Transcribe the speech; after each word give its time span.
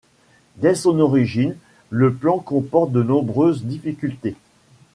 Dès 0.55 0.73
son 0.73 0.97
origine, 0.99 1.55
le 1.91 2.11
plan 2.11 2.39
comportent 2.39 2.91
de 2.91 3.03
nombreuses 3.03 3.65
difficultés. 3.65 4.33